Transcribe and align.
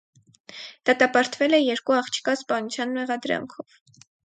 Դատապարտվել 0.89 1.57
է 1.59 1.59
երկու 1.61 1.97
աղջկա 1.99 2.37
սպանության 2.41 2.99
մեղադրանքով։ 2.99 3.81